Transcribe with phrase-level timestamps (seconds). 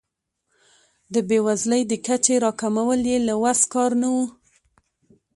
[1.13, 4.17] د بیوزلۍ د کچې راکمول یې له وس کار نه و.